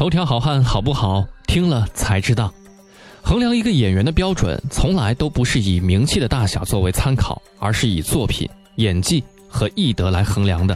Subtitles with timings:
[0.00, 1.28] 头条好汉好不好？
[1.46, 2.50] 听了才知道。
[3.20, 10.74] 衡量一个演员的标准，从来都不是以名气的大小作为参考，而是以作品、演技和艺德来衡量的。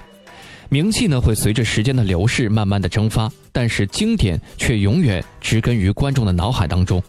[0.68, 7.02] 名气呢，会随着时间的流逝慢慢的蒸发，但是经典却永远植根于观众的脑海当中。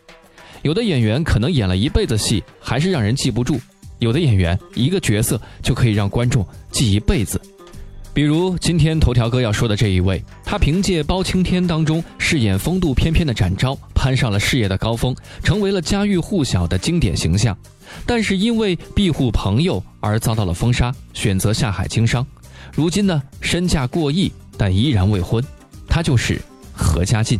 [0.62, 3.58] 有的演员可能演了一辈子戏，还是让人记不住；
[4.00, 7.42] 有的演员一个角色就可以让观众记一辈子。
[8.16, 17.56] 比如今天头条哥要说的这一位，他凭借《包青天》当中饰演风度翩翩的展昭，攀上了事业的高峰，成为了家喻户晓的经典形象。
[18.06, 22.26] 但是因为庇护朋友而遭到了封杀，选择下海经商。
[22.74, 25.44] 如今呢，身价过亿，但依然未婚。
[25.86, 26.40] 他就是
[26.74, 27.38] 何家劲。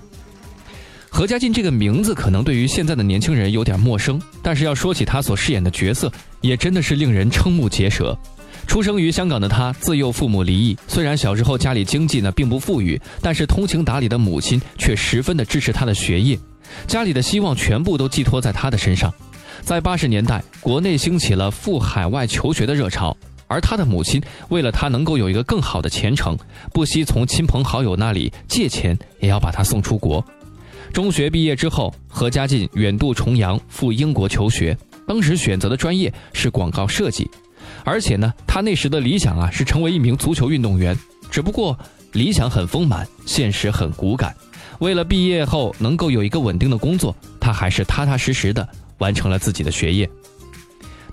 [1.10, 6.12] 何家劲这个名字可能对于现在的年轻人有点陌生，但是要说起他所饰演的角色，
[6.42, 8.18] 也真的是令人瞠目结舌。
[8.68, 10.78] 出生于香港的他，自幼父母离异。
[10.88, 16.38] 虽然小时候家里经济呢并不富裕，但是通情达理的母亲却十分的支持他的学业，
[16.86, 19.14] 家里的希望全部都寄托在他的身上。
[19.62, 23.16] 在八十年代，国内兴起了赴海外求学的热潮，
[23.48, 26.38] 而他的母亲为了他能够有一个更好的前程，
[26.74, 30.24] 不惜从亲朋好友那里借钱，也要把他送出国。
[30.92, 34.78] 中学毕业之后，何家劲远渡重洋赴英国求学，
[35.08, 37.30] 当时选择的专业是广告设计。
[37.86, 40.98] 而且呢，他那时的理想啊是成为一名足球运动员。
[41.32, 41.78] 只不过
[42.14, 44.36] 理想很丰满，现实很骨感。
[44.80, 50.10] 为了毕业后能够有一个稳定的工作，他还是踏踏实实的完成了自己的学业。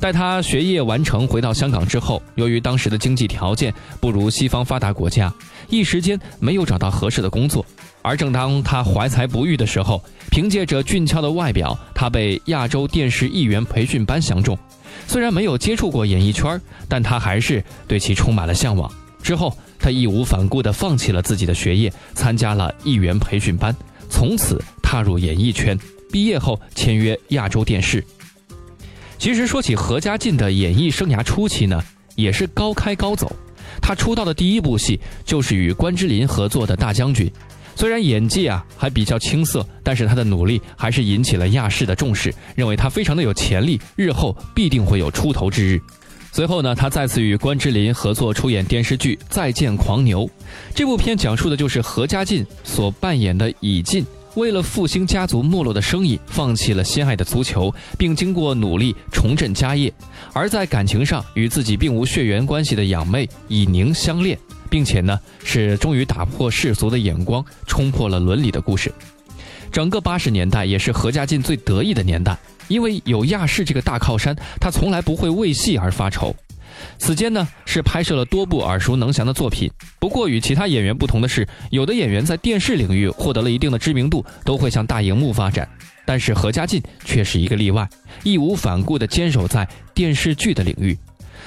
[0.02, 5.32] 待他学业完成回到香港之后，由于当时的经济条件不如西方发达国家，
[5.68, 7.64] 一时间没有找到合适的工作。
[8.02, 14.58] 而正当他怀才不遇的时候，凭借着俊俏的外表，他被亚洲电视艺员培训班相中。
[15.06, 18.90] 虽然没有接触过演艺圈，但他还是对其充满了向往。
[19.22, 23.72] 之后，他义无反顾地放弃了自己的学业，参加了艺员培训班，
[24.10, 25.78] 从此踏入演艺圈。
[26.10, 28.04] 毕业后签约亚洲电视。
[29.22, 31.80] 其实说起何家劲的演艺生涯初期呢，
[32.16, 33.30] 也是高开高走。
[33.80, 37.28] 他出道的第一部戏就是与关之琳合作的《大将军》。
[37.76, 45.80] 虽然演技啊还比较青涩，但是他的努力还是引起了亚视的重视，认为他非常的有潜力，日后必定会有出头之日。
[46.32, 50.26] 随后呢，他再次与关之琳合作出演电视剧《再见狂牛》，
[50.74, 54.04] 这部片讲述的就是何家劲所扮演的乙进，
[54.34, 59.92] 为了复兴家族没落的生意，放弃了心爱的足球，并经过努力重振家业，
[60.32, 64.38] 而在感情上与自己并无血缘关系的养妹以宁相恋。
[64.70, 68.90] 并且呢，是终于打破世俗的眼光，冲破了伦理的故事。
[69.70, 72.38] 整个八十年代也是何家劲最得意的年代，
[72.68, 76.34] 因为有亚视这个大靠山，他从来不会为戏而发愁。
[77.02, 79.68] 此间呢，是拍摄了多部耳熟能详的作品。
[79.98, 85.68] 不过与其他演员不同的是，有的演员在电视领域获得了一定的知名度，都会向大荧幕发展，
[86.06, 87.88] 但是何家劲却是一个例外，
[88.22, 90.96] 义无反顾地坚守在电视剧的领域。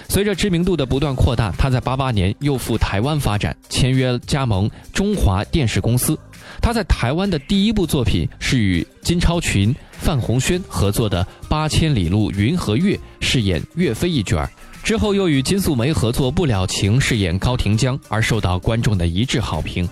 [0.09, 6.19] 随着知名度的不断扩大，他在八八年又赴台湾发展，签约加盟中华电视公司。
[6.61, 14.51] 他在台湾的第一部作品是与金超群、范鸿轩合作的《八千里路云和月》，饰演岳飞一角儿。
[14.85, 19.89] 之后又与金素梅合作《不了情》，饰演高庭江，而受到观众的一致好评。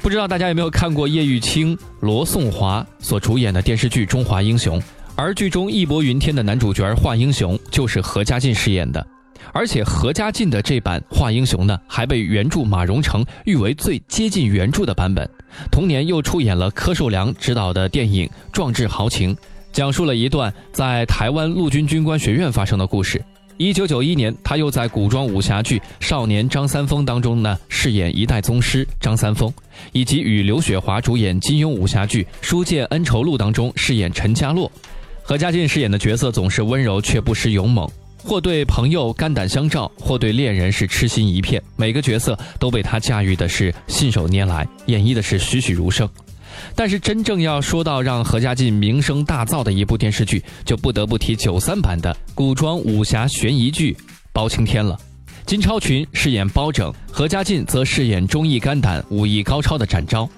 [0.00, 4.78] 不知道大家有没有看过叶玉卿、罗颂华所主演的电视剧《中华英雄》，
[5.16, 9.04] 而剧中义薄云天的男主角华英雄就是何家劲饰演的。
[9.50, 15.26] 而且何家劲的这版《画英雄》呢，还被原著马荣成誉为最接近原著的版本。
[15.70, 19.34] 同年又出演了柯受良执导的电影《壮志豪情》，
[19.72, 23.18] 讲述了一段在台湾陆军军官学院发生的故事。
[23.58, 29.52] 一九九一年，他又在古装武侠剧《少年张三丰》当中呢，饰演一代宗师张三丰，
[29.92, 34.70] 以及与刘雪华主演金庸武侠剧《书剑恩仇录》当中饰演陈家洛。
[35.22, 37.88] 何家劲饰演的角色总是温柔却不失勇猛。
[38.24, 46.08] 或对朋友肝胆相照，或对恋人是痴心一片，每个角色都被他驾驭的是信手拈来，演绎的是栩栩如生。
[46.74, 53.92] 但是真正要说到让何家劲名声大噪的一部电视剧，就不得不提九三版的古装武侠悬疑剧
[54.32, 54.98] 《包青天》了。
[55.44, 60.28] 金超群饰演包拯，何家劲则饰演忠义肝胆、武艺高超的展昭。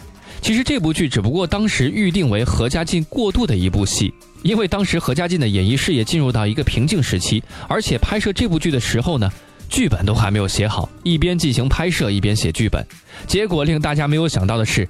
[0.40, 4.12] 其实这部剧只不过当时预定为何家劲过渡的一部戏。
[4.42, 9.32] 因为当时何家劲的演艺事业进入到一个瓶颈时期，而且拍摄这部剧的时候呢，
[9.70, 12.84] 剧本都还没有写好，一边进行拍摄一边写剧本。
[13.26, 14.86] 结果令大家没有想到的是，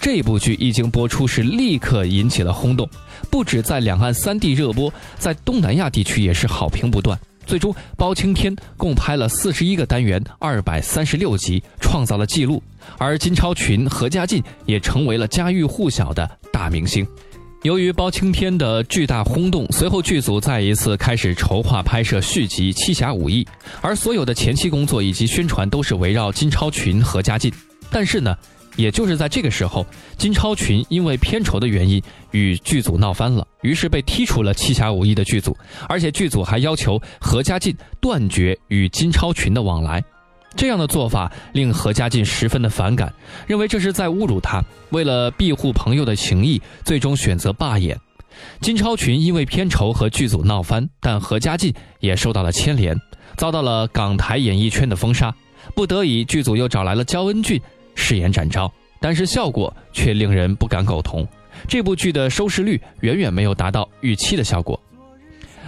[0.00, 2.88] 这部剧一经播出是立刻引起了轰动，
[3.30, 7.18] 不止在两岸三地热播，在东南亚地区也是好评不断。
[7.46, 12.60] 最终，包青天共拍了四十一个单元，二百三十六集，创造了纪录。
[12.98, 17.06] 而金超群、何家劲也成为了家喻户晓的大明星。
[17.62, 23.44] 由于包青天的巨大轰动，随后剧组再一次开始筹划拍摄续集《七侠五义》，
[23.80, 27.52] 而所有的前期工作以及宣传都是围绕金超群、何家劲。
[27.90, 28.36] 但是呢？
[28.76, 29.84] 也就是在这个时候，
[30.16, 32.00] 金超群因为片酬的原因
[32.30, 35.56] 与剧组闹翻了，于是被踢出了《七侠五义》的剧组，
[35.88, 40.04] 而且剧组还要求何家劲断绝与金超群的往来。
[40.54, 43.12] 这样的做法令何家劲十分的反感，
[43.46, 44.64] 认为这是在侮辱他。
[44.90, 47.98] 为了庇护朋友的情谊，最终选择罢演。
[48.60, 52.94] 金超群因为片酬和剧组闹翻，但何家劲也受到了牵连，
[53.36, 55.34] 遭到了港台演艺圈的封杀。
[55.74, 57.60] 不得已，剧组又找来了焦恩俊。
[57.96, 61.26] 饰演展昭，但是效果却令人不敢苟同。
[61.66, 64.80] 这部剧的收视率远远没有达到预期的效果。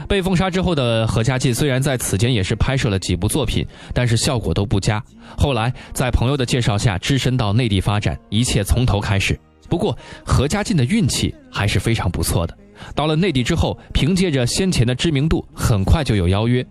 [0.07, 5.03] 被封杀之后的何家劲，虽然在此间也是拍摄了几部作品，但是效果都不佳。
[5.37, 9.39] 后来在朋友的介绍下，只身到内地发展，一切从头开始。
[9.69, 12.57] 不过何家劲的运气还是非常不错的。
[12.95, 16.65] 到了内地之后，凭借着先前的知名度，很快就有邀约。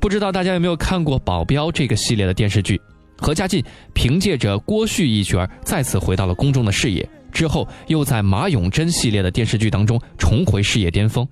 [0.00, 2.80] 不知道大家有没有看过《保镖》这个系列的电视剧？
[3.18, 3.62] 何家劲
[3.92, 11.26] 凭借着郭旭一角再次回到了公众的视野，之后又在马永贞系列的电视剧当中重回事业巅峰。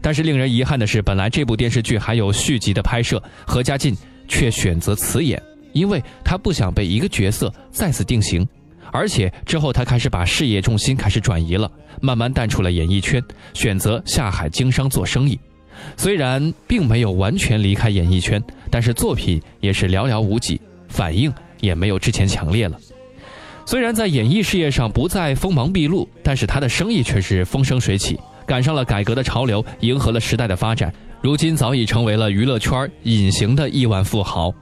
[0.00, 3.96] 但是令人遗憾的是，本来这部电视剧还有续集的拍摄，何家劲
[4.26, 5.40] 却选择辞演，
[5.72, 8.46] 因为他不想被一个角色再次定型。
[8.90, 11.70] 而且之后他开始把事业重心开始转移了，
[12.00, 13.22] 慢慢淡出了演艺圈，
[13.54, 15.38] 选择下海经商做生意。
[15.96, 20.60] 虽然并没有完全离开演艺圈，但是作品也是寥寥无几。
[20.92, 22.78] 反应也没有之前强烈了。
[23.64, 30.92] 虽然在演艺事业上不再锋芒毕露，但是他的生意却是风生水起，赶上了改革的潮流，迎合了时代的发展。
[31.20, 34.52] 如今早已成为了娱乐圈隐形的亿万富豪。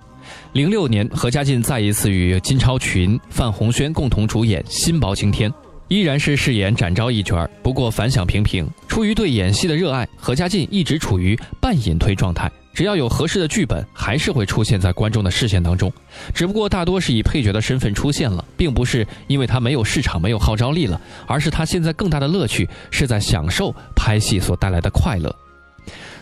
[0.53, 5.51] 零六年，何家劲再一次与金超群、范鸿轩共同主演《新包青天》，
[5.89, 8.69] 依然是饰演展昭一角，不过反响平平。
[8.87, 12.51] 出于对演戏的热爱，何家劲一直处于半隐退状态。
[12.73, 15.93] 只要有合适的剧本，还是会出现在观众的视线当中，
[16.33, 25.35] 只不过大多是以配角的身份出现了，并不是因为他没有市场、没有号召力了，而是他现在更大的乐趣是在享受拍戏所带来的快乐。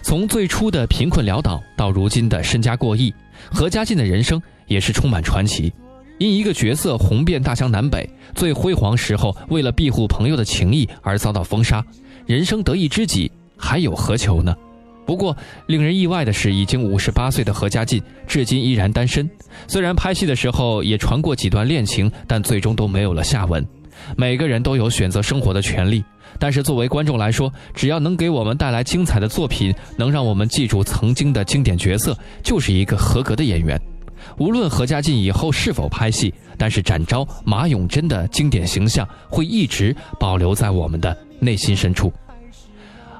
[0.02, 3.12] 从最初的贫困潦倒到如今的身家过亿，
[3.50, 5.72] 何家劲的人生也是充满传奇。
[6.18, 11.84] 因一个角色红遍大江南北，最辉煌时候为了庇护朋友的情谊而遭到封杀，
[12.26, 14.56] 人生得意知己还有何求呢？
[15.08, 15.34] 不过，
[15.68, 19.26] 令人意外的是，已经五十八岁的何家劲至今依然单身。
[19.66, 23.66] 虽然拍戏的时候也传过几段恋情，但最终都没有了下文。
[24.18, 26.04] 每个人都有选择生活的权利，
[26.38, 33.80] 但是作为观众来说，只要能给我们带来精彩的作品，能让我们记住曾经的经典角色，就是一个合格的演员。
[34.36, 42.12] 无论何家劲以后是否拍戏，但是展昭、马永贞的经典形象会一直保留在我们的内心深处。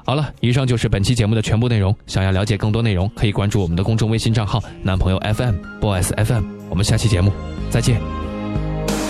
[0.09, 1.95] 好了，以上就是本期节目的全部内容。
[2.07, 6.45] 想要了解更多内容，可以关注我们的公众微信账号“男朋友 FM Boys FM”。
[6.67, 7.31] 我们下期节目
[7.69, 8.01] 再见。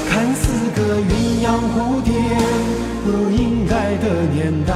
[0.09, 2.11] 看似个鸳鸯蝴蝶
[3.05, 4.75] 不应该的年代，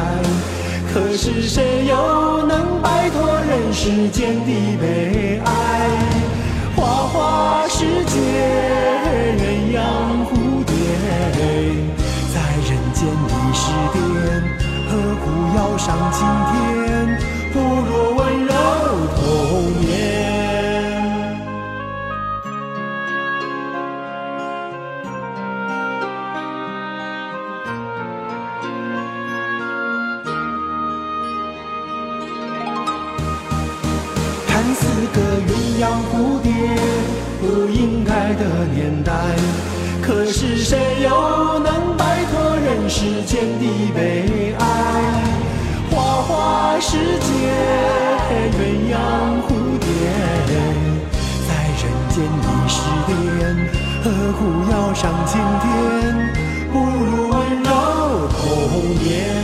[0.94, 5.13] 可是谁又能摆脱人世间的悲
[35.54, 36.50] 鸳鸯蝴蝶
[37.40, 39.14] 不应该的年代，
[40.02, 44.64] 可是谁又能摆脱人世间的悲哀？
[45.92, 47.30] 花花世界
[48.58, 48.60] 鸳
[48.92, 48.98] 鸯
[49.46, 49.86] 蝴蝶，
[51.48, 51.50] 在
[51.84, 53.70] 人间的诗典，
[54.04, 54.42] 何苦
[54.72, 55.64] 要上青天？
[56.72, 57.70] 不如温柔
[58.30, 58.42] 童
[59.04, 59.43] 年。